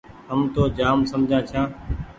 هم 0.29 0.41
تو 0.53 0.61
جآم 0.77 0.99
سمجها 1.11 1.39
ڇآن۔ 1.49 1.69